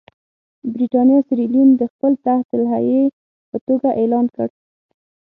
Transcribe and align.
برېټانیا 0.73 1.19
سیریلیون 1.27 1.69
د 1.77 1.81
خپل 1.93 2.11
تحت 2.25 2.47
الحیې 2.55 3.03
په 3.49 3.57
توګه 3.67 3.89
اعلان 3.99 4.25
کړ. 4.35 4.47